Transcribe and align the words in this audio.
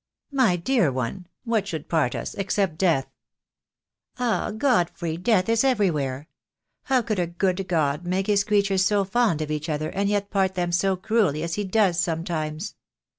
"My 0.31 0.55
dear 0.55 0.91
one, 0.91 1.27
what 1.43 1.67
should 1.67 1.87
part 1.87 2.15
us, 2.15 2.33
except 2.33 2.79
death?" 2.79 3.05
"Ah, 4.17 4.49
Godfrey, 4.49 5.15
death 5.15 5.47
is 5.47 5.63
everywhere. 5.63 6.27
How 6.85 7.03
could 7.03 7.19
a 7.19 7.27
good 7.27 7.67
God 7.67 8.03
make 8.03 8.25
His 8.25 8.43
creatures 8.43 8.83
so 8.83 9.03
fond 9.03 9.43
of 9.43 9.51
each 9.51 9.69
other 9.69 9.89
and 9.89 10.09
yet 10.09 10.31
part 10.31 10.55
them 10.55 10.71
so 10.71 10.95
cruelly 10.95 11.43
as 11.43 11.53
He 11.53 11.65
does 11.65 11.99
sometimes?" 11.99 12.73